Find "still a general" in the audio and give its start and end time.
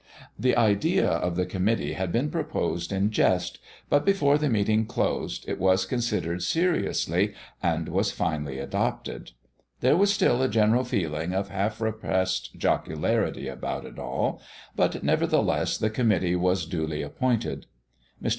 10.11-10.85